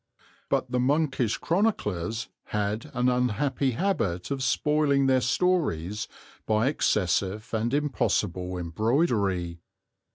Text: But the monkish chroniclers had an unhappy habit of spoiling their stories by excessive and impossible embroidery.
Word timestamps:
But 0.49 0.71
the 0.71 0.79
monkish 0.79 1.37
chroniclers 1.37 2.29
had 2.45 2.89
an 2.95 3.07
unhappy 3.07 3.73
habit 3.73 4.31
of 4.31 4.41
spoiling 4.41 5.05
their 5.05 5.21
stories 5.21 6.07
by 6.47 6.69
excessive 6.69 7.53
and 7.53 7.71
impossible 7.71 8.57
embroidery. 8.57 9.59